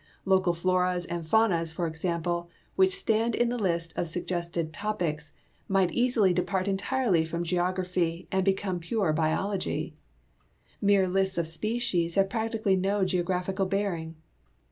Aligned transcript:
Local 0.25 0.53
floras 0.53 1.05
and 1.07 1.23
faunas, 1.23 1.71
for 1.71 1.85
example, 1.85 2.49
which 2.75 2.91
stand 2.95 3.35
in 3.35 3.49
the 3.49 3.59
list 3.59 3.93
of 3.95 4.07
sug 4.09 4.23
gested 4.23 4.69
topics, 4.73 5.31
might 5.67 5.91
easily 5.91 6.33
depart 6.33 6.67
entirely 6.67 7.23
from 7.23 7.43
geography 7.43 8.27
and 8.31 8.43
become 8.43 8.79
pure 8.79 9.13
biology. 9.13 9.93
ISIere 10.81 11.07
lists 11.07 11.37
of 11.37 11.45
species 11.45 12.15
have 12.15 12.31
practically 12.31 12.75
no 12.75 13.05
geographical 13.05 13.67
bearing. 13.67 14.15